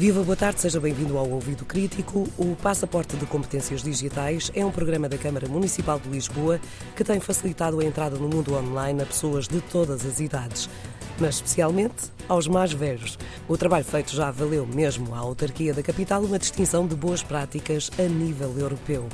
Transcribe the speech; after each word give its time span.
Viva, 0.00 0.22
boa 0.22 0.34
tarde, 0.34 0.62
seja 0.62 0.80
bem-vindo 0.80 1.18
ao 1.18 1.28
Ouvido 1.28 1.66
Crítico. 1.66 2.26
O 2.38 2.56
Passaporte 2.56 3.18
de 3.18 3.26
Competências 3.26 3.82
Digitais 3.82 4.50
é 4.54 4.64
um 4.64 4.70
programa 4.70 5.10
da 5.10 5.18
Câmara 5.18 5.46
Municipal 5.46 6.00
de 6.00 6.08
Lisboa 6.08 6.58
que 6.96 7.04
tem 7.04 7.20
facilitado 7.20 7.78
a 7.78 7.84
entrada 7.84 8.16
no 8.16 8.26
mundo 8.26 8.54
online 8.54 9.02
a 9.02 9.04
pessoas 9.04 9.46
de 9.46 9.60
todas 9.60 10.06
as 10.06 10.18
idades, 10.18 10.70
mas 11.18 11.34
especialmente 11.34 12.10
aos 12.26 12.48
mais 12.48 12.72
velhos. 12.72 13.18
O 13.46 13.58
trabalho 13.58 13.84
feito 13.84 14.16
já 14.16 14.30
valeu 14.30 14.66
mesmo 14.66 15.14
à 15.14 15.18
autarquia 15.18 15.74
da 15.74 15.82
capital 15.82 16.24
uma 16.24 16.38
distinção 16.38 16.86
de 16.86 16.94
boas 16.94 17.22
práticas 17.22 17.90
a 17.98 18.04
nível 18.04 18.58
europeu. 18.58 19.06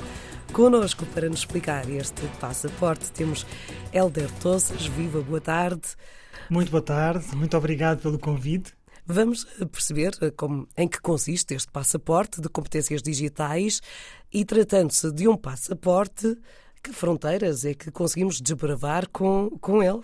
Conosco 0.53 1.05
para 1.07 1.27
nos 1.27 1.39
explicar 1.39 1.89
este 1.89 2.21
passaporte 2.39 3.11
temos 3.11 3.45
Helder 3.91 4.31
Tossas. 4.39 4.85
Viva, 4.85 5.19
boa 5.19 5.41
tarde. 5.41 5.81
Muito 6.49 6.71
boa 6.71 6.81
tarde, 6.81 7.35
muito 7.35 7.57
obrigado 7.57 7.99
pelo 7.99 8.17
convite. 8.17 8.76
Vamos 9.09 9.45
perceber 9.71 10.11
como, 10.35 10.67
em 10.75 10.85
que 10.85 10.99
consiste 10.99 11.53
este 11.53 11.71
passaporte 11.71 12.41
de 12.41 12.49
competências 12.49 13.01
digitais 13.01 13.81
e, 14.33 14.43
tratando-se 14.43 15.09
de 15.13 15.29
um 15.29 15.37
passaporte, 15.37 16.37
que 16.83 16.91
fronteiras 16.91 17.63
é 17.63 17.73
que 17.73 17.89
conseguimos 17.89 18.41
desbravar 18.41 19.07
com, 19.07 19.49
com 19.61 19.81
ele? 19.81 20.01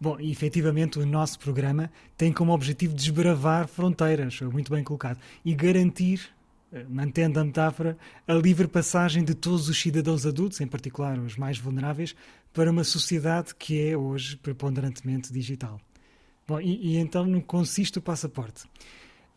Bom, 0.00 0.16
efetivamente 0.20 0.96
o 0.96 1.04
nosso 1.04 1.40
programa 1.40 1.90
tem 2.16 2.32
como 2.32 2.52
objetivo 2.52 2.94
desbravar 2.94 3.66
fronteiras, 3.66 4.40
muito 4.42 4.70
bem 4.70 4.84
colocado, 4.84 5.18
e 5.44 5.52
garantir, 5.52 6.28
eh, 6.72 6.86
mantendo 6.88 7.40
a 7.40 7.44
metáfora, 7.44 7.98
a 8.28 8.34
livre 8.34 8.68
passagem 8.68 9.24
de 9.24 9.34
todos 9.34 9.68
os 9.68 9.80
cidadãos 9.80 10.24
adultos, 10.24 10.60
em 10.60 10.68
particular 10.68 11.18
os 11.18 11.36
mais 11.36 11.58
vulneráveis, 11.58 12.14
para 12.52 12.70
uma 12.70 12.84
sociedade 12.84 13.56
que 13.56 13.88
é 13.88 13.96
hoje 13.96 14.36
preponderantemente 14.36 15.32
digital. 15.32 15.80
Bom, 16.48 16.60
e, 16.60 16.92
e 16.92 16.96
então 16.96 17.24
no 17.24 17.42
consiste 17.42 17.98
o 17.98 18.02
passaporte? 18.02 18.66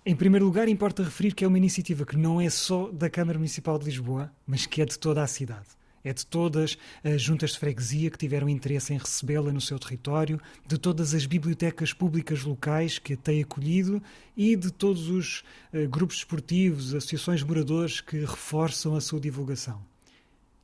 Em 0.05 0.15
primeiro 0.15 0.45
lugar, 0.45 0.67
importa 0.67 1.03
referir 1.03 1.33
que 1.33 1.43
é 1.43 1.47
uma 1.47 1.57
iniciativa 1.57 2.05
que 2.05 2.15
não 2.15 2.39
é 2.39 2.51
só 2.51 2.91
da 2.91 3.09
Câmara 3.09 3.39
Municipal 3.39 3.79
de 3.79 3.85
Lisboa, 3.85 4.31
mas 4.45 4.67
que 4.67 4.79
é 4.79 4.85
de 4.85 4.97
toda 4.97 5.23
a 5.23 5.27
cidade. 5.27 5.67
É 6.03 6.13
de 6.13 6.23
todas 6.23 6.77
as 7.03 7.19
juntas 7.19 7.51
de 7.51 7.59
freguesia 7.59 8.11
que 8.11 8.17
tiveram 8.17 8.47
interesse 8.47 8.93
em 8.93 8.97
recebê-la 8.97 9.51
no 9.51 9.59
seu 9.59 9.79
território, 9.79 10.39
de 10.67 10.77
todas 10.77 11.15
as 11.15 11.25
bibliotecas 11.25 11.93
públicas 11.93 12.43
locais 12.43 12.99
que 12.99 13.13
a 13.13 13.17
têm 13.17 13.41
acolhido 13.41 14.01
e 14.37 14.55
de 14.55 14.71
todos 14.71 15.09
os 15.09 15.43
uh, 15.73 15.89
grupos 15.89 16.17
esportivos, 16.17 16.93
associações 16.93 17.39
de 17.39 17.47
moradores 17.47 18.01
que 18.01 18.19
reforçam 18.19 18.95
a 18.95 19.01
sua 19.01 19.19
divulgação. 19.19 19.81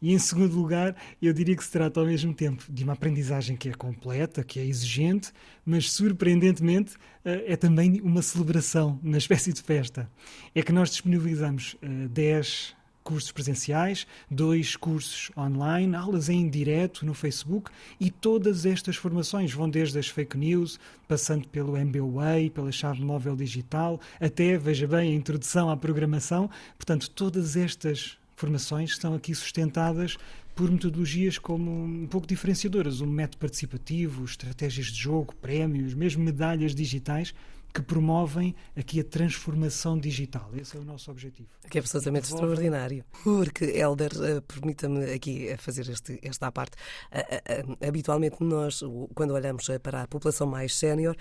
E 0.01 0.13
em 0.13 0.19
segundo 0.19 0.55
lugar, 0.55 0.95
eu 1.21 1.33
diria 1.33 1.55
que 1.55 1.63
se 1.63 1.71
trata 1.71 1.99
ao 1.99 2.05
mesmo 2.05 2.33
tempo 2.33 2.63
de 2.69 2.83
uma 2.83 2.93
aprendizagem 2.93 3.55
que 3.55 3.69
é 3.69 3.73
completa, 3.73 4.43
que 4.43 4.59
é 4.59 4.65
exigente, 4.65 5.31
mas 5.65 5.91
surpreendentemente 5.91 6.95
eh, 7.23 7.53
é 7.53 7.55
também 7.55 8.01
uma 8.01 8.21
celebração, 8.21 8.99
uma 9.01 9.17
espécie 9.17 9.53
de 9.53 9.61
festa. 9.61 10.09
É 10.53 10.61
que 10.61 10.71
nós 10.71 10.89
disponibilizamos 10.89 11.75
10 12.11 12.75
eh, 12.77 12.85
cursos 13.05 13.31
presenciais, 13.31 14.07
dois 14.29 14.75
cursos 14.75 15.31
online, 15.37 15.95
aulas 15.95 16.27
em 16.27 16.49
direto 16.49 17.05
no 17.05 17.13
Facebook 17.13 17.69
e 17.99 18.09
todas 18.09 18.65
estas 18.65 18.95
formações 18.95 19.53
vão 19.53 19.69
desde 19.69 19.99
as 19.99 20.07
fake 20.07 20.35
news, 20.35 20.79
passando 21.07 21.47
pelo 21.47 21.77
MBWay, 21.77 22.49
pela 22.49 22.71
chave 22.71 23.03
móvel 23.03 23.35
digital, 23.35 24.01
até, 24.19 24.57
veja 24.57 24.87
bem, 24.87 25.11
a 25.11 25.15
introdução 25.15 25.69
à 25.69 25.77
programação. 25.77 26.49
Portanto, 26.79 27.09
todas 27.11 27.55
estas 27.55 28.17
formações 28.35 28.91
estão 28.91 29.13
aqui 29.15 29.33
sustentadas 29.33 30.17
por 30.55 30.71
metodologias 30.71 31.37
como 31.37 31.83
um 31.83 32.07
pouco 32.07 32.27
diferenciadoras, 32.27 33.01
um 33.01 33.07
método 33.07 33.39
participativo, 33.39 34.23
estratégias 34.23 34.87
de 34.87 34.99
jogo, 34.99 35.35
prémios, 35.35 35.93
mesmo 35.93 36.23
medalhas 36.23 36.73
digitais 36.73 37.33
que 37.75 37.81
promovem 37.81 38.55
aqui 38.73 39.01
a 39.01 39.03
transformação 39.03 39.99
digital. 39.99 40.49
Esse 40.55 40.77
é 40.77 40.79
o 40.79 40.85
nosso 40.85 41.11
objetivo. 41.11 41.49
Que 41.69 41.77
é 41.77 41.81
absolutamente 41.81 42.27
Devolve... 42.27 42.53
extraordinário. 42.53 43.03
Porque, 43.21 43.65
Helder, 43.65 44.11
uh, 44.13 44.41
permita-me 44.43 45.11
aqui 45.11 45.53
fazer 45.57 45.89
este, 45.89 46.17
esta 46.23 46.49
parte. 46.53 46.77
Uh, 47.11 47.85
habitualmente 47.85 48.37
nós, 48.39 48.81
quando 49.13 49.31
olhamos 49.31 49.67
para 49.83 50.03
a 50.03 50.07
população 50.07 50.47
mais 50.47 50.73
sénior, 50.73 51.17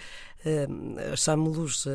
achamos-los 1.12 1.86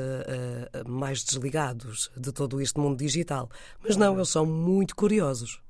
mais 0.87 1.23
desligados 1.23 2.11
de 2.17 2.31
todo 2.33 2.59
este 2.59 2.79
mundo 2.79 2.97
digital. 2.97 3.49
Mas 3.81 3.95
não, 3.95 4.15
eles 4.15 4.29
são 4.29 4.45
muito 4.45 4.95
curiosos. 4.95 5.61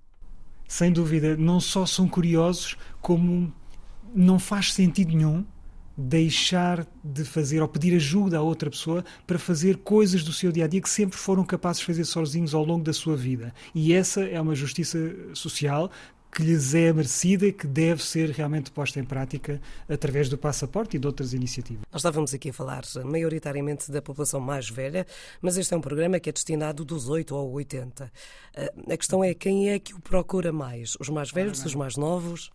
Sem 0.68 0.92
dúvida, 0.92 1.38
não 1.38 1.60
só 1.60 1.86
são 1.86 2.08
curiosos, 2.08 2.76
como 3.02 3.54
não 4.16 4.40
faz 4.40 4.74
sentido 4.74 5.16
nenhum 5.16 5.46
deixar 6.00 6.88
de 7.04 7.26
fazer 7.26 7.62
ou 7.62 7.68
pedir 7.68 7.94
ajuda 7.94 8.38
a 8.38 8.42
outra 8.42 8.70
pessoa 8.70 9.04
para 9.28 9.38
fazer 9.38 9.78
coisas 9.78 10.24
do 10.24 10.32
seu 10.32 10.50
dia 10.50 10.64
a 10.64 10.68
dia 10.68 10.82
que 10.82 10.90
sempre 10.90 11.18
foram 11.18 11.44
capazes 11.44 11.82
de 11.82 11.86
fazer 11.86 12.06
sozinhos 12.06 12.54
ao 12.54 12.64
longo 12.64 12.84
da 12.84 12.94
sua 12.94 13.18
vida. 13.18 13.54
E 13.76 13.92
essa 13.92 14.22
é 14.22 14.40
uma 14.40 14.56
justiça 14.56 14.98
social 15.34 15.92
que 16.32 16.44
lhes 16.44 16.76
é 16.76 16.94
merecida 16.94 17.48
e 17.48 17.52
que 17.52 17.66
deve 17.66 18.04
ser 18.04 18.30
realmente 18.30 18.72
posta 18.72 19.00
em 19.00 19.04
prática 19.04 19.60
através 19.90 20.30
do 20.30 20.38
passaporte 20.38 20.96
e 20.96 21.00
de 21.00 21.08
outras 21.08 21.34
iniciativas. 21.34 21.84
Nós 21.92 22.02
estávamos 22.02 22.34
aqui 22.34 22.50
a 22.52 22.54
falar 22.54 22.84
maioritariamente 23.04 23.92
da 23.92 24.02
população 24.02 24.40
mais 24.40 24.70
velha, 24.70 25.06
mas 25.42 25.58
este 25.58 25.74
é 25.74 25.78
um 25.78 25.81
programa 25.81 26.20
que 26.20 26.30
é 26.30 26.31
destinado 26.31 26.86
dos 26.86 27.10
8 27.10 27.36
ao 27.36 27.52
80. 27.52 28.12
Eh, 28.56 28.74
a 28.90 28.98
questão 28.98 29.24
é 29.24 29.34
quem 29.34 29.72
é 29.72 29.80
que 29.80 29.94
o 29.96 30.00
procura 30.00 30.54
mais? 30.54 30.96
Os 31.00 31.10
mais 31.10 31.31
velhos, 31.31 31.66
os 31.66 31.76
mais 31.76 31.98
novos? 31.98 32.52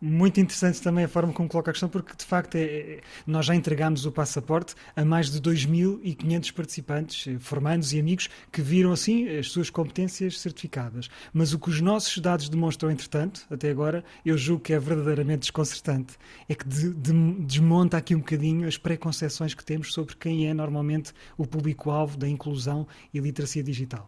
Muito 0.00 0.40
interessante 0.40 0.80
também 0.80 1.04
a 1.04 1.08
forma 1.08 1.32
como 1.32 1.48
coloca 1.48 1.70
a 1.70 1.74
questão, 1.74 1.88
porque 1.88 2.16
de 2.16 2.24
facto 2.24 2.54
é, 2.54 2.62
é 2.62 3.00
nós 3.26 3.46
já 3.46 3.54
entregámos 3.54 4.06
o 4.06 4.12
passaporte 4.12 4.74
a 4.96 5.04
mais 5.04 5.30
de 5.30 5.40
2.500 5.40 6.52
participantes, 6.52 7.26
eh, 7.26 7.38
formandos 7.38 7.92
e 7.92 8.00
amigos, 8.00 8.28
que 8.50 8.62
viram 8.62 8.92
assim 8.92 9.28
as 9.28 9.50
suas 9.50 9.68
competências 9.68 10.38
certificadas. 10.38 11.08
Mas 11.32 11.52
o 11.52 11.58
que 11.58 11.68
os 11.68 11.80
nossos 11.80 12.16
dados 12.18 12.48
demonstram, 12.48 12.90
entretanto, 12.90 13.46
até 13.50 13.70
agora, 13.70 14.04
eu 14.24 14.38
julgo 14.38 14.62
que 14.62 14.72
é 14.72 14.78
verdadeiramente 14.78 15.40
desconcertante, 15.40 16.16
é 16.48 16.54
que 16.54 16.66
de, 16.66 16.94
de, 16.94 17.12
desmonta 17.40 17.96
aqui 17.96 18.14
um 18.14 18.20
bocadinho 18.20 18.66
as 18.66 18.78
preconceções 18.78 19.54
que 19.54 19.64
temos 19.64 19.92
sobre 19.92 20.16
quem 20.16 20.48
é 20.48 20.54
normalmente 20.54 21.12
o 21.36 21.46
público-alvo 21.46 22.16
da 22.16 22.28
inclusão 22.28 22.86
e 23.12 23.18
literacia 23.18 23.62
digital. 23.62 24.06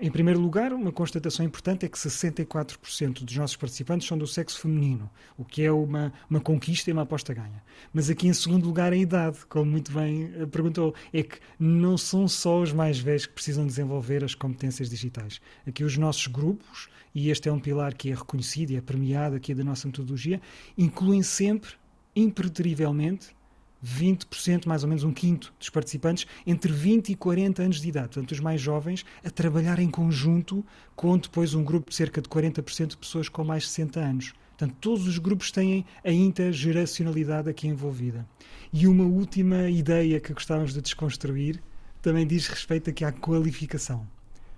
Em 0.00 0.10
primeiro 0.10 0.40
lugar, 0.40 0.72
uma 0.72 0.90
constatação 0.90 1.46
importante 1.46 1.86
é 1.86 1.88
que 1.88 1.96
64% 1.96 3.22
dos 3.24 3.36
nossos 3.36 3.54
participantes 3.54 4.08
são 4.08 4.18
do 4.18 4.26
sexo 4.26 4.58
feminino, 4.58 5.08
o 5.38 5.44
que 5.44 5.62
é 5.62 5.70
uma, 5.70 6.12
uma 6.28 6.40
conquista 6.40 6.90
e 6.90 6.92
uma 6.92 7.02
aposta 7.02 7.32
ganha. 7.32 7.62
Mas 7.92 8.10
aqui, 8.10 8.26
em 8.26 8.32
segundo 8.32 8.66
lugar, 8.66 8.92
a 8.92 8.96
idade, 8.96 9.46
como 9.48 9.70
muito 9.70 9.92
bem 9.92 10.32
eh, 10.34 10.46
perguntou, 10.46 10.92
é 11.12 11.22
que 11.22 11.38
não 11.56 11.96
são 11.96 12.26
só 12.26 12.60
os 12.60 12.72
mais 12.72 12.98
velhos 12.98 13.26
que 13.26 13.34
precisam 13.34 13.64
desenvolver 13.64 14.24
as 14.24 14.34
competências 14.34 14.90
digitais. 14.90 15.40
Aqui 15.64 15.84
os 15.84 15.96
nossos 15.96 16.26
grupos, 16.26 16.88
e 17.14 17.30
este 17.30 17.48
é 17.48 17.52
um 17.52 17.60
pilar 17.60 17.94
que 17.94 18.10
é 18.10 18.14
reconhecido 18.14 18.72
e 18.72 18.76
é 18.76 18.80
premiado 18.80 19.36
aqui 19.36 19.54
da 19.54 19.62
nossa 19.62 19.86
metodologia, 19.86 20.40
incluem 20.76 21.22
sempre, 21.22 21.70
impreterivelmente, 22.16 23.35
20%, 23.84 24.66
mais 24.66 24.82
ou 24.82 24.88
menos 24.88 25.04
um 25.04 25.12
quinto 25.12 25.52
dos 25.58 25.70
participantes, 25.70 26.26
entre 26.46 26.72
20 26.72 27.10
e 27.10 27.14
40 27.14 27.62
anos 27.62 27.80
de 27.80 27.88
idade, 27.88 28.08
portanto, 28.08 28.32
os 28.32 28.40
mais 28.40 28.60
jovens, 28.60 29.04
a 29.24 29.30
trabalhar 29.30 29.78
em 29.78 29.90
conjunto 29.90 30.64
com 30.94 31.16
depois 31.18 31.54
um 31.54 31.62
grupo 31.62 31.90
de 31.90 31.96
cerca 31.96 32.20
de 32.20 32.28
40% 32.28 32.88
de 32.88 32.96
pessoas 32.96 33.28
com 33.28 33.44
mais 33.44 33.64
de 33.64 33.68
60 33.70 34.00
anos. 34.00 34.32
Portanto, 34.56 34.76
todos 34.80 35.06
os 35.06 35.18
grupos 35.18 35.50
têm 35.50 35.84
a 36.02 36.10
intergeracionalidade 36.10 37.50
aqui 37.50 37.68
envolvida. 37.68 38.26
E 38.72 38.86
uma 38.86 39.04
última 39.04 39.68
ideia 39.68 40.18
que 40.18 40.32
gostávamos 40.32 40.72
de 40.72 40.80
desconstruir 40.80 41.62
também 42.00 42.26
diz 42.26 42.46
respeito 42.46 42.88
aqui 42.88 43.04
à 43.04 43.12
qualificação. 43.12 44.06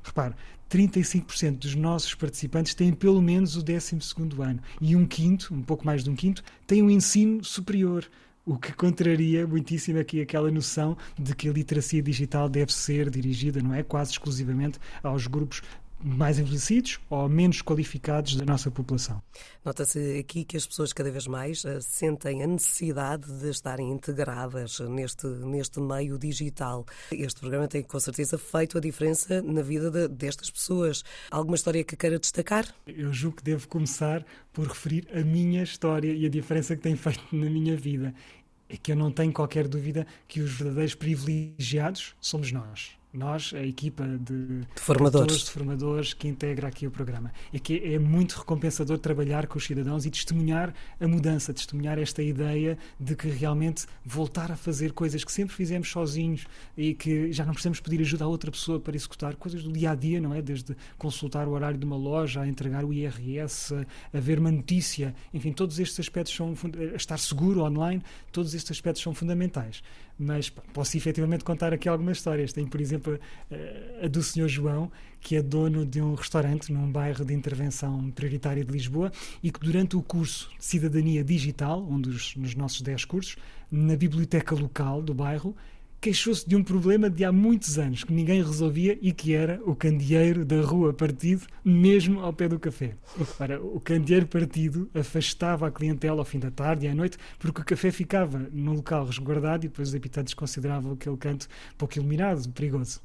Repare, 0.02 0.34
35% 0.70 1.58
dos 1.58 1.74
nossos 1.74 2.14
participantes 2.14 2.74
têm 2.74 2.92
pelo 2.92 3.20
menos 3.20 3.56
o 3.56 3.62
12 3.62 3.96
ano 4.40 4.60
e 4.80 4.94
um 4.94 5.06
quinto, 5.06 5.52
um 5.52 5.62
pouco 5.62 5.84
mais 5.84 6.04
de 6.04 6.10
um 6.10 6.14
quinto, 6.14 6.42
tem 6.66 6.82
um 6.82 6.90
ensino 6.90 7.42
superior 7.42 8.08
o 8.48 8.56
que 8.56 8.72
contraria 8.72 9.46
muitíssimo 9.46 10.00
aqui 10.00 10.22
aquela 10.22 10.50
noção 10.50 10.96
de 11.18 11.36
que 11.36 11.50
a 11.50 11.52
literacia 11.52 12.02
digital 12.02 12.48
deve 12.48 12.72
ser 12.72 13.10
dirigida, 13.10 13.60
não 13.60 13.74
é? 13.74 13.82
Quase 13.82 14.12
exclusivamente 14.12 14.78
aos 15.02 15.26
grupos 15.26 15.60
mais 16.02 16.38
envelhecidos 16.38 16.98
ou 17.10 17.28
menos 17.28 17.60
qualificados 17.60 18.36
da 18.36 18.44
nossa 18.44 18.70
população. 18.70 19.20
Nota-se 19.64 20.18
aqui 20.18 20.44
que 20.44 20.56
as 20.56 20.66
pessoas 20.66 20.92
cada 20.92 21.10
vez 21.10 21.26
mais 21.26 21.64
uh, 21.64 21.80
sentem 21.80 22.42
a 22.42 22.46
necessidade 22.46 23.30
de 23.40 23.50
estarem 23.50 23.90
integradas 23.90 24.78
neste, 24.80 25.26
neste 25.26 25.80
meio 25.80 26.18
digital. 26.18 26.86
Este 27.10 27.40
programa 27.40 27.66
tem 27.66 27.82
com 27.82 27.98
certeza 27.98 28.38
feito 28.38 28.78
a 28.78 28.80
diferença 28.80 29.42
na 29.42 29.62
vida 29.62 29.90
de, 29.90 30.08
destas 30.08 30.50
pessoas. 30.50 31.02
Alguma 31.30 31.56
história 31.56 31.82
que 31.82 31.96
queira 31.96 32.18
destacar? 32.18 32.66
Eu 32.86 33.12
julgo 33.12 33.38
que 33.38 33.44
devo 33.44 33.66
começar 33.68 34.24
por 34.52 34.66
referir 34.66 35.08
a 35.12 35.20
minha 35.20 35.62
história 35.62 36.12
e 36.12 36.24
a 36.24 36.28
diferença 36.28 36.76
que 36.76 36.82
tem 36.82 36.96
feito 36.96 37.24
na 37.32 37.50
minha 37.50 37.76
vida. 37.76 38.14
É 38.68 38.76
que 38.76 38.92
eu 38.92 38.96
não 38.96 39.10
tenho 39.10 39.32
qualquer 39.32 39.66
dúvida 39.66 40.06
que 40.26 40.40
os 40.40 40.52
verdadeiros 40.52 40.94
privilegiados 40.94 42.14
somos 42.20 42.52
nós 42.52 42.97
nós, 43.18 43.52
a 43.54 43.62
equipa 43.62 44.04
de, 44.06 44.60
de 44.60 44.66
formadores. 44.76 45.44
de 45.44 45.50
formadores 45.50 46.14
que 46.14 46.28
integra 46.28 46.68
aqui 46.68 46.86
o 46.86 46.90
programa. 46.90 47.32
É 47.52 47.58
que 47.58 47.78
é 47.84 47.98
muito 47.98 48.38
recompensador 48.38 48.98
trabalhar 48.98 49.46
com 49.46 49.58
os 49.58 49.64
cidadãos 49.64 50.06
e 50.06 50.10
testemunhar 50.10 50.72
a 51.00 51.08
mudança, 51.08 51.52
testemunhar 51.52 51.98
esta 51.98 52.22
ideia 52.22 52.78
de 52.98 53.14
que 53.14 53.28
realmente 53.28 53.86
voltar 54.04 54.50
a 54.50 54.56
fazer 54.56 54.92
coisas 54.92 55.24
que 55.24 55.32
sempre 55.32 55.54
fizemos 55.54 55.90
sozinhos 55.90 56.46
e 56.76 56.94
que 56.94 57.32
já 57.32 57.44
não 57.44 57.52
precisamos 57.52 57.80
pedir 57.80 58.00
ajuda 58.00 58.24
a 58.24 58.28
outra 58.28 58.50
pessoa 58.50 58.78
para 58.78 58.94
executar, 58.96 59.34
coisas 59.36 59.62
do 59.62 59.72
dia 59.72 59.90
a 59.90 59.94
dia, 59.94 60.20
não 60.20 60.32
é? 60.32 60.40
Desde 60.40 60.76
consultar 60.96 61.48
o 61.48 61.52
horário 61.52 61.78
de 61.78 61.84
uma 61.84 61.96
loja, 61.96 62.40
a 62.40 62.48
entregar 62.48 62.84
o 62.84 62.92
IRS, 62.92 63.74
a 63.74 64.20
ver 64.20 64.38
uma 64.38 64.50
notícia, 64.50 65.14
enfim, 65.34 65.52
todos 65.52 65.78
estes 65.78 65.98
aspectos 66.00 66.34
são 66.34 66.54
estar 66.94 67.18
seguro 67.18 67.62
online, 67.62 68.02
todos 68.30 68.54
estes 68.54 68.70
aspectos 68.70 69.02
são 69.02 69.12
fundamentais 69.12 69.82
mas 70.18 70.50
posso 70.50 70.96
efetivamente 70.96 71.44
contar 71.44 71.72
aqui 71.72 71.88
algumas 71.88 72.18
histórias. 72.18 72.52
Tenho, 72.52 72.66
por 72.68 72.80
exemplo, 72.80 73.07
a 74.02 74.08
do 74.08 74.22
Sr. 74.22 74.48
João, 74.48 74.90
que 75.20 75.36
é 75.36 75.42
dono 75.42 75.84
de 75.84 76.00
um 76.00 76.14
restaurante 76.14 76.72
num 76.72 76.90
bairro 76.90 77.24
de 77.24 77.34
intervenção 77.34 78.10
prioritária 78.10 78.64
de 78.64 78.72
Lisboa 78.72 79.12
e 79.42 79.50
que 79.50 79.60
durante 79.60 79.96
o 79.96 80.02
curso 80.02 80.50
de 80.58 80.64
Cidadania 80.64 81.24
Digital, 81.24 81.82
um 81.82 82.00
dos 82.00 82.36
nos 82.36 82.54
nossos 82.54 82.82
10 82.82 83.04
cursos, 83.04 83.36
na 83.70 83.96
biblioteca 83.96 84.54
local 84.54 85.02
do 85.02 85.12
bairro, 85.14 85.54
queixou-se 86.00 86.48
de 86.48 86.54
um 86.54 86.62
problema 86.62 87.10
de 87.10 87.24
há 87.24 87.32
muitos 87.32 87.78
anos 87.78 88.04
que 88.04 88.12
ninguém 88.12 88.42
resolvia 88.42 88.98
e 89.02 89.12
que 89.12 89.34
era 89.34 89.60
o 89.64 89.74
candeeiro 89.74 90.44
da 90.44 90.60
rua 90.60 90.92
partido, 90.92 91.46
mesmo 91.64 92.20
ao 92.20 92.32
pé 92.32 92.48
do 92.48 92.58
café. 92.58 92.94
Ora, 93.38 93.60
o 93.60 93.80
candeeiro 93.80 94.26
partido 94.26 94.88
afastava 94.94 95.66
a 95.66 95.70
clientela 95.70 96.20
ao 96.20 96.24
fim 96.24 96.38
da 96.38 96.50
tarde 96.50 96.86
e 96.86 96.88
à 96.88 96.94
noite 96.94 97.18
porque 97.38 97.60
o 97.60 97.64
café 97.64 97.90
ficava 97.90 98.48
num 98.52 98.74
local 98.74 99.06
resguardado 99.06 99.66
e 99.66 99.68
depois 99.68 99.88
os 99.88 99.94
habitantes 99.94 100.34
consideravam 100.34 100.92
aquele 100.92 101.16
canto 101.16 101.48
pouco 101.76 101.98
iluminado, 101.98 102.48
perigoso. 102.50 103.00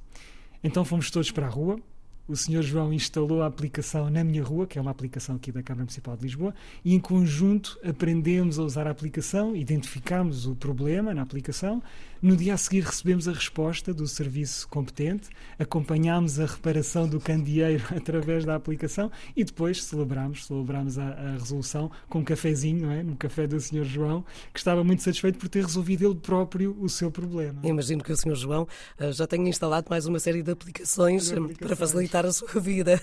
Então 0.63 0.85
fomos 0.85 1.09
todos 1.09 1.31
para 1.31 1.47
a 1.47 1.49
rua, 1.49 1.79
o 2.25 2.37
Sr. 2.37 2.61
João 2.61 2.93
instalou 2.93 3.41
a 3.41 3.47
aplicação 3.47 4.09
na 4.09 4.23
minha 4.23 4.41
rua, 4.41 4.65
que 4.65 4.79
é 4.79 4.81
uma 4.81 4.91
aplicação 4.91 5.35
aqui 5.35 5.51
da 5.51 5.61
Câmara 5.61 5.83
Municipal 5.83 6.15
de 6.15 6.23
Lisboa, 6.23 6.55
e 6.83 6.93
em 6.93 6.99
conjunto 6.99 7.77
aprendemos 7.83 8.57
a 8.57 8.63
usar 8.63 8.87
a 8.87 8.91
aplicação, 8.91 9.53
identificámos 9.53 10.45
o 10.45 10.55
problema 10.55 11.13
na 11.13 11.21
aplicação 11.21 11.83
no 12.23 12.37
dia 12.37 12.53
a 12.53 12.57
seguir 12.57 12.85
recebemos 12.85 13.27
a 13.27 13.33
resposta 13.33 13.93
do 13.93 14.07
serviço 14.07 14.65
competente, 14.69 15.27
acompanhámos 15.59 16.39
a 16.39 16.45
reparação 16.45 17.05
do 17.05 17.19
candeeiro 17.19 17.83
através 17.93 18.45
da 18.45 18.55
aplicação 18.55 19.11
e 19.35 19.43
depois 19.43 19.83
celebramos, 19.83 20.45
celebramos 20.45 20.97
a, 20.97 21.05
a 21.05 21.31
resolução 21.33 21.91
com 22.07 22.19
um 22.19 22.23
cafezinho, 22.23 22.83
não 22.85 22.91
é? 22.93 23.03
no 23.03 23.17
café 23.17 23.45
do 23.45 23.59
Sr. 23.59 23.83
João, 23.83 24.23
que 24.53 24.59
estava 24.59 24.85
muito 24.85 25.03
satisfeito 25.03 25.37
por 25.37 25.49
ter 25.49 25.65
resolvido 25.65 26.05
ele 26.05 26.15
próprio 26.15 26.77
o 26.79 26.87
seu 26.87 27.11
problema. 27.11 27.59
Imagino 27.61 28.01
que 28.01 28.13
o 28.13 28.15
Sr. 28.15 28.35
João 28.35 28.67
uh, 29.01 29.11
já 29.11 29.27
tenha 29.27 29.49
instalado 29.49 29.87
mais 29.89 30.05
uma 30.05 30.17
série 30.17 30.41
de 30.41 30.51
aplicações, 30.51 31.25
de 31.25 31.33
aplicações. 31.33 31.57
para 31.57 31.75
facilitar 31.75 32.25
a 32.25 32.31
sua 32.31 32.47
vida. 32.61 33.01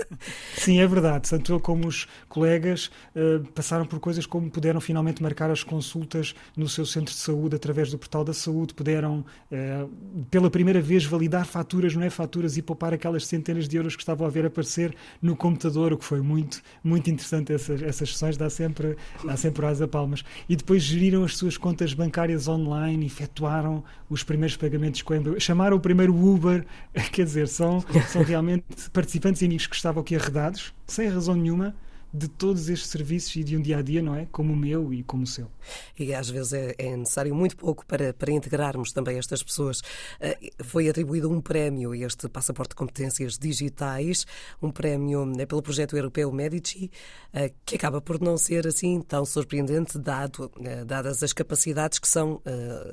Sim, 0.56 0.80
é 0.80 0.86
verdade. 0.86 1.28
Tanto 1.28 1.52
eu 1.52 1.60
como 1.60 1.86
os 1.86 2.08
colegas 2.30 2.90
uh, 3.14 3.44
passaram 3.52 3.84
por 3.84 4.00
coisas 4.00 4.24
como 4.24 4.50
puderam 4.50 4.80
finalmente 4.80 5.22
marcar 5.22 5.50
as 5.50 5.62
consultas 5.62 6.34
no 6.56 6.66
seu 6.66 6.86
centro 6.86 7.12
de 7.12 7.20
saúde 7.20 7.56
através 7.56 7.90
do 7.90 7.98
portal 7.98 8.24
da 8.24 8.32
saúde 8.32 8.53
saúde 8.54 8.72
puderam, 8.72 9.24
eh, 9.50 9.86
pela 10.30 10.48
primeira 10.48 10.80
vez, 10.80 11.04
validar 11.04 11.44
faturas, 11.44 11.94
não 11.94 12.02
é 12.02 12.10
faturas, 12.10 12.56
e 12.56 12.62
poupar 12.62 12.94
aquelas 12.94 13.26
centenas 13.26 13.68
de 13.68 13.76
euros 13.76 13.96
que 13.96 14.02
estavam 14.02 14.26
a 14.26 14.30
ver 14.30 14.46
aparecer 14.46 14.94
no 15.20 15.34
computador, 15.36 15.92
o 15.92 15.98
que 15.98 16.04
foi 16.04 16.20
muito, 16.20 16.62
muito 16.82 17.10
interessante. 17.10 17.52
Essas, 17.52 17.82
essas 17.82 18.10
sessões 18.10 18.36
dá 18.36 18.48
sempre, 18.48 18.96
dá 19.24 19.36
sempre 19.36 19.66
asa 19.66 19.88
palmas. 19.88 20.24
E 20.48 20.54
depois 20.54 20.82
geriram 20.82 21.24
as 21.24 21.36
suas 21.36 21.56
contas 21.56 21.92
bancárias 21.92 22.46
online, 22.46 23.06
efetuaram 23.06 23.82
os 24.08 24.22
primeiros 24.22 24.56
pagamentos 24.56 25.02
com 25.02 25.14
chamaram 25.38 25.76
o 25.76 25.80
primeiro 25.80 26.14
Uber, 26.14 26.64
quer 27.12 27.24
dizer, 27.24 27.48
são, 27.48 27.84
são 28.08 28.22
realmente 28.24 28.64
participantes 28.92 29.42
e 29.42 29.46
amigos 29.46 29.66
que 29.66 29.76
estavam 29.76 30.02
aqui 30.02 30.14
arredados, 30.14 30.72
sem 30.86 31.08
razão 31.08 31.34
nenhuma, 31.34 31.74
de 32.14 32.28
todos 32.28 32.68
estes 32.68 32.90
serviços 32.90 33.34
e 33.34 33.42
de 33.42 33.56
um 33.56 33.60
dia 33.60 33.78
a 33.78 33.82
dia, 33.82 34.00
não 34.00 34.14
é? 34.14 34.28
Como 34.30 34.52
o 34.52 34.56
meu 34.56 34.94
e 34.94 35.02
como 35.02 35.24
o 35.24 35.26
seu. 35.26 35.50
E 35.98 36.14
às 36.14 36.30
vezes 36.30 36.52
é, 36.52 36.74
é 36.78 36.96
necessário 36.96 37.34
muito 37.34 37.56
pouco 37.56 37.84
para, 37.84 38.14
para 38.14 38.30
integrarmos 38.30 38.92
também 38.92 39.18
estas 39.18 39.42
pessoas. 39.42 39.80
Uh, 39.80 40.64
foi 40.64 40.88
atribuído 40.88 41.28
um 41.28 41.40
prémio, 41.40 41.92
este 41.92 42.28
passaporte 42.28 42.70
de 42.70 42.76
competências 42.76 43.36
digitais, 43.36 44.26
um 44.62 44.70
prémio 44.70 45.26
né, 45.26 45.44
pelo 45.44 45.60
projeto 45.60 45.96
europeu 45.96 46.30
Medici, 46.30 46.88
uh, 47.34 47.52
que 47.66 47.74
acaba 47.74 48.00
por 48.00 48.20
não 48.20 48.38
ser 48.38 48.64
assim 48.64 49.00
tão 49.00 49.24
surpreendente, 49.24 49.98
dado, 49.98 50.52
uh, 50.56 50.84
dadas 50.84 51.20
as 51.20 51.32
capacidades 51.32 51.98
que 51.98 52.06
são 52.06 52.40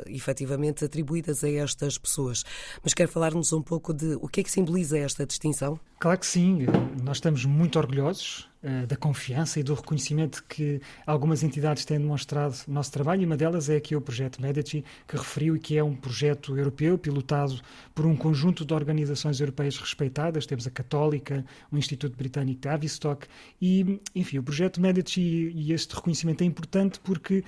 efetivamente 0.07 0.83
atribuídas 0.85 1.43
a 1.43 1.49
estas 1.49 1.97
pessoas. 1.97 2.43
Mas 2.83 2.93
quer 2.93 3.07
falar-nos 3.07 3.53
um 3.53 3.61
pouco 3.61 3.93
de 3.93 4.15
o 4.15 4.27
que 4.27 4.41
é 4.41 4.43
que 4.43 4.51
simboliza 4.51 4.97
esta 4.97 5.25
distinção? 5.25 5.79
Claro 5.99 6.19
que 6.19 6.25
sim, 6.25 6.65
nós 7.03 7.17
estamos 7.17 7.45
muito 7.45 7.77
orgulhosos 7.77 8.50
uh, 8.63 8.87
da 8.87 8.95
confiança 8.95 9.59
e 9.59 9.63
do 9.63 9.73
reconhecimento 9.73 10.43
que 10.47 10.81
algumas 11.05 11.43
entidades 11.43 11.85
têm 11.85 11.99
demonstrado 11.99 12.55
no 12.67 12.73
nosso 12.75 12.91
trabalho, 12.91 13.21
e 13.21 13.25
uma 13.25 13.37
delas 13.37 13.69
é 13.69 13.75
aqui 13.75 13.95
o 13.95 14.01
projeto 14.01 14.41
Medici, 14.41 14.83
que 15.07 15.17
referiu 15.17 15.55
e 15.55 15.59
que 15.59 15.77
é 15.77 15.83
um 15.83 15.95
projeto 15.95 16.57
europeu 16.57 16.97
pilotado 16.97 17.59
por 17.93 18.05
um 18.05 18.15
conjunto 18.15 18.65
de 18.65 18.73
organizações 18.73 19.39
europeias 19.39 19.77
respeitadas, 19.77 20.45
temos 20.45 20.67
a 20.67 20.71
Católica, 20.71 21.45
o 21.71 21.77
Instituto 21.77 22.15
Britânico 22.15 22.61
de 22.61 22.67
Avistock, 22.67 23.27
e, 23.61 23.99
enfim, 24.15 24.37
o 24.37 24.43
projeto 24.43 24.81
Medici 24.81 25.51
e 25.53 25.73
este 25.73 25.95
reconhecimento 25.95 26.41
é 26.41 26.45
importante 26.45 26.99
porque 26.99 27.43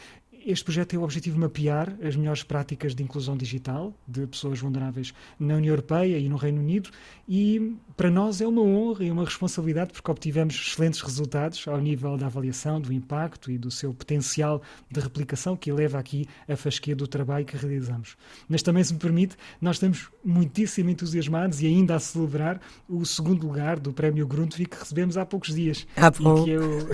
este 0.45 0.63
projeto 0.63 0.89
tem 0.89 0.99
o 0.99 1.03
objetivo 1.03 1.35
de 1.35 1.41
mapear 1.41 1.95
as 2.03 2.15
melhores 2.15 2.43
práticas 2.43 2.93
de 2.93 3.03
inclusão 3.03 3.37
digital 3.37 3.93
de 4.07 4.27
pessoas 4.27 4.59
vulneráveis 4.59 5.13
na 5.39 5.55
União 5.55 5.71
Europeia 5.71 6.17
e 6.17 6.27
no 6.27 6.35
Reino 6.35 6.59
Unido 6.59 6.89
e 7.27 7.75
para 7.95 8.09
nós 8.09 8.41
é 8.41 8.47
uma 8.47 8.61
honra 8.61 9.05
e 9.05 9.11
uma 9.11 9.23
responsabilidade 9.23 9.93
porque 9.93 10.09
obtivemos 10.09 10.55
excelentes 10.55 11.01
resultados 11.01 11.67
ao 11.67 11.79
nível 11.79 12.17
da 12.17 12.25
avaliação 12.25 12.81
do 12.81 12.91
impacto 12.91 13.51
e 13.51 13.57
do 13.57 13.71
seu 13.71 13.93
potencial 13.93 14.61
de 14.89 14.99
replicação 14.99 15.55
que 15.55 15.69
eleva 15.69 15.99
aqui 15.99 16.27
a 16.47 16.55
fasquia 16.55 16.95
do 16.95 17.07
trabalho 17.07 17.45
que 17.45 17.55
realizamos. 17.55 18.17
Mas 18.49 18.61
também, 18.61 18.83
se 18.83 18.93
me 18.93 18.99
permite, 18.99 19.35
nós 19.61 19.75
estamos 19.77 20.09
muitíssimo 20.23 20.89
entusiasmados 20.89 21.61
e 21.61 21.67
ainda 21.67 21.95
a 21.95 21.99
celebrar 21.99 22.59
o 22.89 23.05
segundo 23.05 23.47
lugar 23.47 23.79
do 23.79 23.93
Prémio 23.93 24.27
Grundtvig 24.27 24.69
que 24.69 24.79
recebemos 24.79 25.17
há 25.17 25.25
poucos 25.25 25.53
dias 25.53 25.85
ah, 25.95 26.07
e, 26.07 26.43
que 26.43 26.51
é 26.51 26.59
o, 26.59 26.89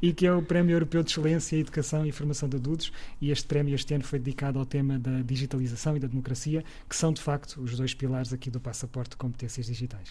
e 0.02 0.12
que 0.12 0.26
é 0.26 0.32
o 0.32 0.42
Prémio 0.42 0.74
Europeu 0.74 1.02
de 1.02 1.10
Excelência, 1.10 1.56
Educação 1.56 2.06
e 2.06 2.12
Formação 2.12 2.48
de 2.48 2.58
e 3.20 3.30
este 3.30 3.46
prémio 3.46 3.74
este 3.74 3.94
ano 3.94 4.04
foi 4.04 4.18
dedicado 4.18 4.58
ao 4.58 4.66
tema 4.66 4.98
da 4.98 5.22
digitalização 5.22 5.96
e 5.96 6.00
da 6.00 6.08
democracia, 6.08 6.64
que 6.88 6.96
são 6.96 7.12
de 7.12 7.20
facto 7.20 7.60
os 7.60 7.76
dois 7.76 7.94
pilares 7.94 8.32
aqui 8.32 8.50
do 8.50 8.60
passaporte 8.60 9.10
de 9.10 9.16
competências 9.16 9.66
digitais. 9.66 10.08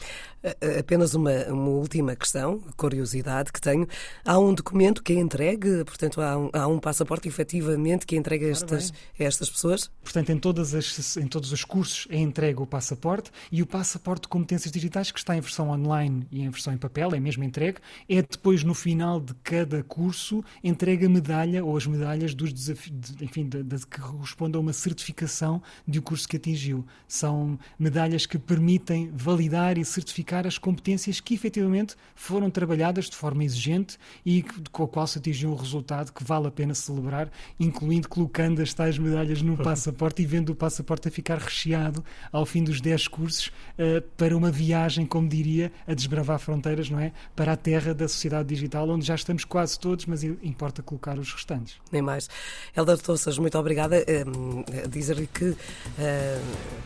Apenas 0.80 1.14
uma, 1.14 1.32
uma 1.46 1.70
última 1.70 2.16
questão, 2.16 2.60
curiosidade 2.76 3.52
que 3.52 3.62
tenho. 3.62 3.88
Há 4.26 4.38
um 4.40 4.54
documento 4.54 5.04
que 5.04 5.14
é 5.14 5.20
entregue, 5.20 5.84
portanto, 5.86 6.22
há 6.22 6.38
um, 6.38 6.50
há 6.54 6.68
um 6.68 6.80
passaporte 6.80 7.28
efetivamente 7.28 8.06
que 8.06 8.16
é 8.16 8.18
entregue 8.18 8.46
a 8.46 8.50
estas, 8.50 8.92
a 9.20 9.24
estas 9.24 9.50
pessoas? 9.50 9.90
Portanto, 10.04 10.32
em, 10.32 10.38
todas 10.38 10.74
as, 10.74 11.18
em 11.18 11.28
todos 11.28 11.52
os 11.52 11.64
cursos 11.64 12.08
é 12.10 12.18
entregue 12.18 12.62
o 12.62 12.66
passaporte 12.66 13.32
e 13.52 13.62
o 13.62 13.66
passaporte 13.66 14.24
de 14.24 14.28
competências 14.28 14.72
digitais, 14.72 15.12
que 15.12 15.20
está 15.20 15.36
em 15.36 15.42
versão 15.42 15.70
online 15.70 16.28
e 16.32 16.42
em 16.42 16.50
versão 16.50 16.74
em 16.74 16.78
papel, 16.78 17.14
é 17.14 17.20
mesmo 17.20 17.44
entregue, 17.44 17.80
é 18.10 18.22
depois 18.22 18.64
no 18.64 18.74
final 18.74 19.20
de 19.20 19.34
cada 19.36 19.84
curso 19.84 20.44
entregue 20.64 21.06
a 21.06 21.10
medalha 21.10 21.64
ou 21.64 21.76
as 21.78 21.86
medalhas 21.86 22.34
dos 22.42 22.52
desafios, 22.52 23.16
enfim, 23.22 23.48
de, 23.48 23.64
de, 23.64 23.88
que 23.88 24.02
correspondem 24.02 24.58
a 24.58 24.62
uma 24.62 24.74
certificação 24.74 25.62
de 25.88 26.00
o 26.00 26.02
curso 26.02 26.28
que 26.28 26.38
atingiu. 26.38 26.86
São 27.08 27.58
medalhas 27.78 28.26
que 28.26 28.38
permitem 28.38 29.12
validar 29.14 29.78
e 29.78 29.86
certificar 29.86 30.48
as 30.48 30.58
competências 30.58 31.20
que 31.20 31.34
efetivamente 31.34 31.96
foram 32.16 32.50
trabalhadas 32.50 33.10
de 33.10 33.16
forma 33.16 33.44
exigente 33.44 33.98
e 34.26 34.44
com 34.72 34.84
a 34.84 34.88
qual 34.88 35.08
se 35.08 35.20
atingiu 35.20 35.52
um 35.52 35.56
resultado 35.56 36.12
que 36.12 36.24
vale 36.24 36.48
a 36.48 36.52
pena 36.52 36.74
celebrar, 36.74 37.32
incluindo 37.60 38.10
colocando 38.10 38.62
as 38.62 38.74
tais 38.74 38.98
medalhas 38.98 39.42
no 39.42 39.56
passaporte 39.58 40.22
e 40.22 40.26
vendo 40.26 40.50
o 40.50 40.56
passaporte 40.56 41.08
a 41.08 41.12
ficar 41.12 41.38
recheado 41.38 42.04
ao 42.32 42.46
fim 42.46 42.64
dos 42.64 42.82
10 42.82 43.08
cursos 43.08 43.48
uh, 43.48 44.02
para 44.18 44.36
uma 44.36 44.52
viagem, 44.52 45.06
como 45.06 45.28
diria, 45.28 45.72
a 45.88 45.94
desbravar 45.94 46.40
fronteiras, 46.40 46.90
não 46.90 47.00
é? 47.00 47.12
Para 47.36 47.54
a 47.54 47.58
terra 47.58 47.94
da 47.94 48.08
sociedade 48.08 48.50
digital, 48.50 48.90
onde 48.90 49.06
já 49.06 49.16
estamos 49.16 49.46
quase 49.46 49.80
todos, 49.80 50.06
mas 50.06 50.24
importa 50.24 50.82
colocar 50.82 51.20
os 51.20 51.32
restantes. 51.34 51.78
Nem 51.92 52.02
mais. 52.02 52.30
Helder 52.76 52.98
Tossas, 52.98 53.38
muito 53.38 53.58
obrigada. 53.58 53.98
Uh, 53.98 54.90
Dizer-lhe 54.90 55.28
que 55.28 55.50
uh, 55.50 55.58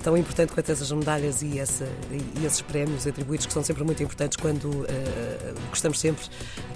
tão 0.03 0.17
importante 0.17 0.51
quanto 0.53 0.71
essas 0.71 0.91
medalhas 0.91 1.41
e, 1.41 1.55
e 1.55 2.45
esses 2.45 2.61
prémios 2.61 3.05
atribuídos, 3.05 3.45
que 3.45 3.53
são 3.53 3.63
sempre 3.63 3.83
muito 3.83 4.01
importantes 4.01 4.37
quando 4.37 4.65
uh, 4.65 4.85
gostamos 5.69 5.99
sempre 5.99 6.25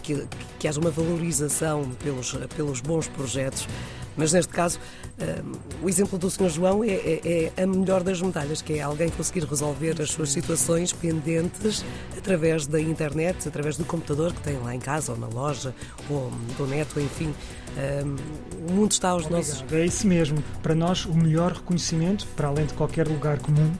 que, 0.03 0.27
que 0.59 0.67
haja 0.67 0.79
uma 0.79 0.91
valorização 0.91 1.89
pelos, 2.03 2.33
pelos 2.55 2.81
bons 2.81 3.07
projetos. 3.07 3.67
Mas 4.15 4.33
neste 4.33 4.51
caso, 4.51 4.79
o 5.81 5.89
exemplo 5.89 6.17
do 6.17 6.29
Sr. 6.29 6.49
João 6.49 6.83
é, 6.83 6.89
é, 6.89 7.51
é, 7.55 7.63
a 7.63 7.67
melhor 7.67 8.03
das 8.03 8.21
medalhas, 8.21 8.61
que 8.61 8.73
é 8.73 8.81
alguém 8.81 9.09
conseguir 9.09 9.43
resolver 9.45 10.01
as 10.01 10.11
suas 10.11 10.31
situações 10.31 10.93
pendentes 10.93 11.83
através 12.17 12.67
da 12.67 12.79
internet, 12.79 13.47
através 13.47 13.77
do 13.77 13.85
computador 13.85 14.33
que 14.33 14.41
tem 14.41 14.57
lá 14.57 14.73
em 14.73 14.79
casa, 14.79 15.11
ou 15.11 15.17
na 15.17 15.27
loja, 15.27 15.73
ou 16.09 16.31
do 16.57 16.67
neto, 16.67 16.99
enfim. 16.99 17.33
o 18.67 18.71
mundo 18.71 18.91
está 18.91 19.09
aos 19.09 19.25
Obrigado. 19.25 19.47
nossos. 19.47 19.73
É 19.73 19.85
isso 19.85 20.07
mesmo. 20.07 20.43
Para 20.61 20.75
nós, 20.75 21.05
o 21.05 21.13
melhor 21.13 21.53
reconhecimento, 21.53 22.25
para 22.35 22.47
além 22.47 22.65
de 22.65 22.73
qualquer 22.73 23.07
lugar 23.07 23.39
comum, 23.39 23.71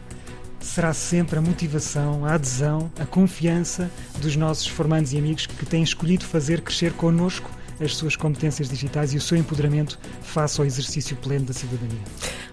será 0.60 0.94
sempre 0.94 1.40
a 1.40 1.42
motivação, 1.42 2.26
a 2.26 2.34
adesão, 2.34 2.92
a 3.00 3.06
confiança 3.06 3.90
dos 4.22 4.36
nossos 4.36 4.68
formandos 4.68 5.14
e 5.14 5.18
amigos 5.18 5.46
que 5.46 5.66
têm 5.66 5.84
escolhido 5.84 6.26
fazer 6.26 6.62
crescer 6.62 6.94
connosco 6.94 7.50
as 7.82 7.96
suas 7.96 8.16
competências 8.16 8.70
digitais 8.70 9.14
e 9.14 9.18
o 9.18 9.22
seu 9.22 9.38
empoderamento 9.38 10.00
face 10.22 10.60
ao 10.60 10.66
exercício 10.66 11.16
pleno 11.18 11.46
da 11.46 11.54
cidadania. 11.54 12.02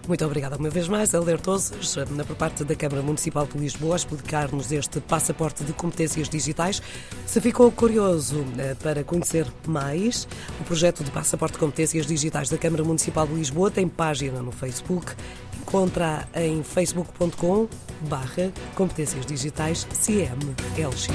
Muito 0.07 0.25
obrigada 0.25 0.57
uma 0.57 0.71
vez 0.71 0.87
mais, 0.87 1.13
Helder 1.13 1.41
Tozes, 1.41 1.97
por 2.27 2.37
parte 2.37 2.63
da 2.65 2.77
Câmara 2.77 3.03
Municipal 3.03 3.47
de 3.47 3.59
Lisboa, 3.59 3.95
a 3.95 3.97
explicar-nos 3.97 4.71
este 4.71 5.01
passaporte 5.01 5.65
de 5.65 5.73
competências 5.73 6.29
digitais. 6.29 6.81
Se 7.27 7.41
ficou 7.41 7.71
curioso 7.73 8.45
eh, 8.57 8.77
para 8.81 9.03
conhecer 9.03 9.47
mais, 9.67 10.29
o 10.61 10.65
projeto 10.65 11.03
de 11.03 11.11
passaporte 11.11 11.55
de 11.55 11.59
competências 11.59 12.07
digitais 12.07 12.49
da 12.49 12.57
Câmara 12.57 12.85
Municipal 12.85 13.27
de 13.27 13.35
Lisboa 13.35 13.71
tem 13.71 13.89
página 13.89 14.41
no 14.41 14.53
Facebook. 14.53 15.13
Encontra 15.61 16.29
em 16.35 16.63
facebook.com 16.63 17.69
barra 18.09 18.53
competências 18.77 19.27
digitais 19.27 19.85
CMLX. 19.85 21.09